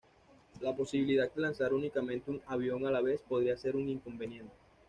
La 0.61 0.75
posibilidad 0.75 1.31
de 1.31 1.41
lanzar 1.43 1.75
únicamente 1.75 2.31
un 2.31 2.41
avión 2.47 2.87
a 2.87 2.91
la 2.91 3.01
vez, 3.01 3.21
podría 3.21 3.55
ser 3.55 3.75
un 3.75 3.87
inconveniente. 3.87 4.51